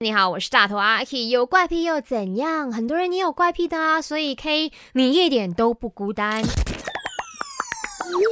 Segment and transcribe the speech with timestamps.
[0.00, 1.26] 你好，我是大头阿 K。
[1.26, 2.70] 有怪癖又怎样？
[2.70, 6.40] 很多人也有怪癖的啊，所以 K 你一点都不孤单。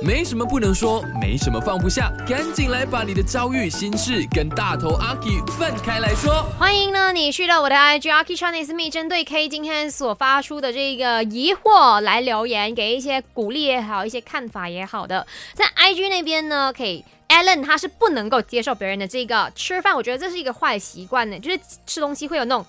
[0.00, 6.44] 没什么不能说，没什么放不下，赶紧来把你的遭遇、心事跟大头阿 K 分开来说。
[6.56, 15.26] 欢迎呢，你去到我的 IG 阿 K Chinese Me，针对 K 今天所发出的这个疑惑来留言，给一些鼓励也好，一些看法也好的。
[15.52, 17.04] 在 IG 那边呢，可以。
[17.36, 22.64] Allen 他是不能够接受别人的这个吃饭，我觉得这是一个坏习惯呢，就是吃东西会有那种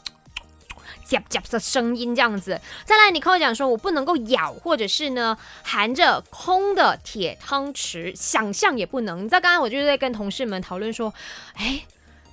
[1.06, 2.60] 夹夹的声音这样子。
[2.84, 9.20] 再来，你跟我讲说我不能够咬，或者是呢含着空的铁汤匙，想象也不能。
[9.20, 11.14] 你知道刚刚我就是在跟同事们讨论说，
[11.54, 11.86] 哎，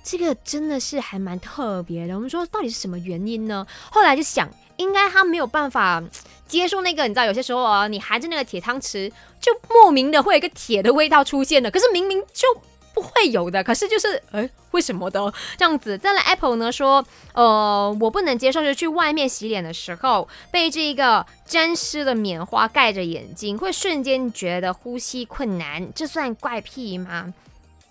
[0.03, 2.15] 这个真的是还蛮特别的。
[2.15, 3.65] 我们说到底是什么原因呢？
[3.89, 4.49] 后来就想。
[4.77, 6.03] 应该他没有办法
[6.47, 9.11] 接受那个，你知道，有些时候啊，你含着那个铁汤匙，
[9.41, 12.47] 就莫名的会有一个铁的味道出现的，可是明明就
[12.93, 15.97] 不会有的，可是就是哎，为什么的这样子？
[15.97, 27.33] 再来，Apple 呢说，呃，我不能接受，就是去外面洗脸的时候被这个沾湿的棉花盖着眼睛，会瞬间觉得呼吸困难，这算怪癖吗？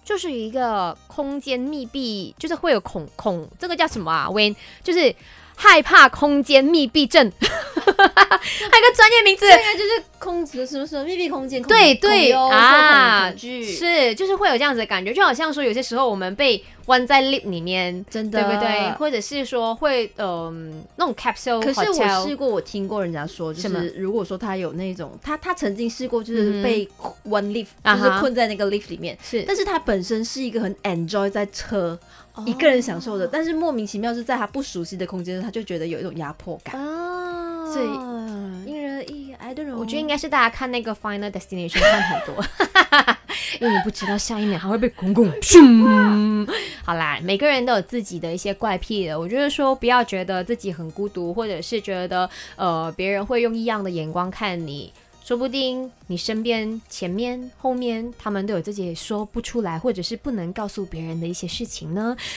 [0.04, 5.12] 就是一个空间密闭，就是会有孔孔，这个叫什么啊？When 就是。
[5.56, 7.50] 害怕空间密闭症， 还
[7.90, 18.42] 有个专业名字，这个就是空什么什么密闭空间，对对啊，是就是会有这样子的感觉，就好像说有些时候我们被关在 lift 里面，真的。
[18.42, 18.90] 对不对？
[18.98, 26.88] 或者是说会嗯那种 capsule，可是我试过，我听过人家说，就是如果说他有那种他他曾经试过，就是被
[27.26, 31.98] one lift，就是困在那个 lift 里面，是，但是他本身是一个很 enjoy 在车。
[32.44, 36.74] 一个人享受的，但是莫名其妙是在他不熟悉的空间，他就觉得有一种压迫感。
[36.84, 37.86] 哦，所以
[39.84, 42.42] 我觉得应该是大家看那个 Final Destination 看很多，
[43.60, 45.30] 因为你不知道下一秒还会被公公。
[46.82, 49.20] 好啦，每个人都有自己的一些怪癖的。
[49.20, 54.90] 我觉得说不要觉得自己很孤独，或者是觉得呃别人会用异样的眼光看你。
[55.22, 62.14] 说不定你身边、前面、后面，他们都有自己说不出来，或者是不能告诉别人的一些事情呢。